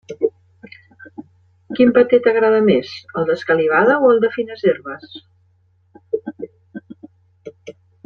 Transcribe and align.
Quin 1.79 1.91
paté 1.97 2.19
t'agrada 2.29 2.63
més, 2.71 2.95
el 3.21 3.29
d'escalivada 3.29 4.01
o 4.07 4.11
el 4.17 4.25
de 4.27 4.33
fines 4.39 4.67
herbes? 4.73 5.17